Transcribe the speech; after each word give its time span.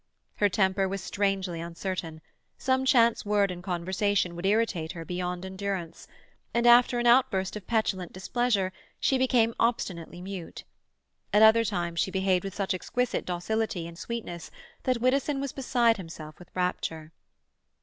Her 0.37 0.49
temper 0.49 0.89
was 0.89 0.99
strangely 0.99 1.61
uncertain; 1.61 2.21
some 2.57 2.85
chance 2.85 3.23
word 3.23 3.51
in 3.51 3.59
a 3.59 3.61
conversation 3.61 4.35
would 4.35 4.47
irritate 4.47 4.93
her 4.93 5.05
beyond 5.05 5.45
endurance, 5.45 6.07
and 6.55 6.65
after 6.65 6.97
an 6.97 7.05
outburst 7.05 7.55
of 7.55 7.67
petulant 7.67 8.11
displeasure 8.11 8.73
she 8.99 9.19
became 9.19 9.53
obstinately 9.59 10.19
mute. 10.19 10.63
At 11.31 11.43
other 11.43 11.63
times 11.63 11.99
she 11.99 12.09
behaved 12.09 12.43
with 12.43 12.55
such 12.55 12.73
exquisite 12.73 13.27
docility 13.27 13.85
and 13.87 13.95
sweetness 13.95 14.49
that 14.85 14.99
Widdowson 15.01 15.39
was 15.39 15.51
beside 15.51 15.97
himself 15.97 16.39
with 16.39 16.49
rapture. 16.55 17.11